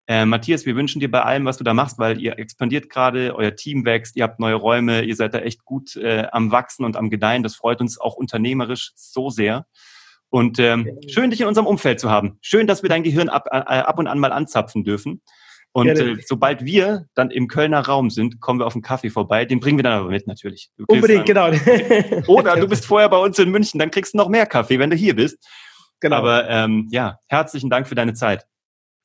Äh, 0.05 0.25
Matthias, 0.25 0.65
wir 0.65 0.75
wünschen 0.75 1.00
dir 1.00 1.10
bei 1.10 1.22
allem, 1.22 1.46
was 1.46 1.58
du 1.58 1.63
da 1.63 1.74
machst, 1.74 1.98
weil 1.98 2.20
ihr 2.20 2.38
expandiert 2.38 2.89
gerade, 2.89 3.34
euer 3.36 3.55
Team 3.55 3.86
wächst, 3.86 4.17
ihr 4.17 4.24
habt 4.24 4.39
neue 4.39 4.55
Räume, 4.55 5.03
ihr 5.03 5.15
seid 5.15 5.34
da 5.34 5.39
echt 5.39 5.63
gut 5.63 5.96
äh, 5.96 6.27
am 6.32 6.51
Wachsen 6.51 6.84
und 6.84 6.98
am 6.98 7.10
Gedeihen. 7.10 7.41
Das 7.41 7.55
freut 7.55 7.79
uns 7.79 8.01
auch 8.01 8.15
unternehmerisch 8.15 8.91
so 8.96 9.29
sehr. 9.29 9.65
Und 10.29 10.60
ähm, 10.60 10.98
schön, 11.08 11.29
dich 11.29 11.41
in 11.41 11.48
unserem 11.48 11.67
Umfeld 11.67 12.01
zu 12.01 12.10
haben. 12.10 12.38
Schön, 12.41 12.67
dass 12.67 12.82
wir 12.82 12.89
dein 12.89 13.03
Gehirn 13.03 13.29
ab, 13.29 13.48
äh, 13.50 13.55
ab 13.55 13.98
und 14.00 14.08
an 14.08 14.20
mal 14.20 14.34
anzapfen 14.34 14.84
dürfen. 14.84 15.22
Und 15.74 15.88
äh, 15.88 16.18
sobald 16.25 16.63
wir 16.65 17.08
dann 17.15 17.32
im 17.32 17.48
Kölner 17.48 17.80
Raum 17.80 18.12
sind, 18.12 18.39
kommen 18.39 18.60
wir 18.60 18.68
auf 18.68 18.75
einen 18.75 18.84
Kaffee 18.84 19.10
vorbei. 19.10 19.44
Den 19.46 19.60
bringen 19.60 19.80
wir 19.80 19.84
dann 19.84 20.00
aber 20.00 20.10
mit, 20.10 20.27
natürlich. 20.27 20.72
Unbedingt, 20.88 21.25
genau. 21.25 21.48
Oder 22.27 22.56
du 22.58 22.68
bist 22.68 22.86
vorher 22.86 23.10
bei 23.10 23.18
uns 23.18 23.39
in 23.39 23.50
München, 23.50 23.80
dann 23.80 23.89
kriegst 23.89 24.13
du 24.13 24.20
noch 24.20 24.30
mehr 24.30 24.46
Kaffee, 24.46 24.77
wenn 24.77 24.92
du 24.92 24.96
hier 24.96 25.15
bist. 25.15 25.38
Genau. 26.00 26.18
Aber 26.18 26.48
ähm, 26.48 26.88
ja, 26.92 27.20
herzlichen 27.27 27.72
Dank 27.72 27.88
für 27.88 27.96
deine 27.96 28.13
Zeit. 28.13 28.46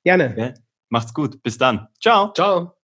Gerne. 0.04 0.34
Ja, 0.36 0.54
macht's 0.90 1.14
gut. 1.14 1.42
Bis 1.42 1.56
dann. 1.56 1.88
Ciao. 2.00 2.32
Ciao. 2.34 2.77